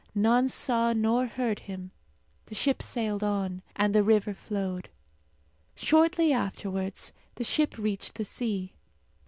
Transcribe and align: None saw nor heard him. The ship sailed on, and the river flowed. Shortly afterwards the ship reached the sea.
None 0.15 0.49
saw 0.49 0.93
nor 0.93 1.27
heard 1.27 1.59
him. 1.59 1.91
The 2.47 2.55
ship 2.55 2.81
sailed 2.81 3.23
on, 3.23 3.61
and 3.75 3.93
the 3.93 4.01
river 4.01 4.33
flowed. 4.33 4.89
Shortly 5.75 6.33
afterwards 6.33 7.13
the 7.35 7.43
ship 7.43 7.77
reached 7.77 8.15
the 8.15 8.25
sea. 8.25 8.73